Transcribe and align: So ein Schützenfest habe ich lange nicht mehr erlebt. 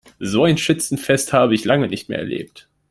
So 0.19 0.45
ein 0.45 0.57
Schützenfest 0.57 1.31
habe 1.31 1.53
ich 1.53 1.63
lange 1.63 1.87
nicht 1.87 2.09
mehr 2.09 2.17
erlebt. 2.17 2.67